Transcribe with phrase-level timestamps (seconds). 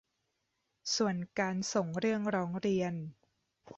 [0.95, 2.93] ส่วนการส่งเรื่องร้องเรียน